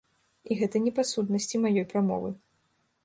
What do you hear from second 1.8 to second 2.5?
прамовы.